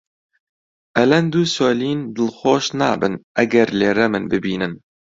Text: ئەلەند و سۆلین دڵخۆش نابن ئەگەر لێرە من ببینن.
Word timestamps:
ئەلەند 0.97 1.31
و 1.39 1.43
سۆلین 1.55 1.99
دڵخۆش 2.15 2.65
نابن 2.79 3.13
ئەگەر 3.37 3.69
لێرە 3.79 4.07
من 4.13 4.23
ببینن. 4.31 4.73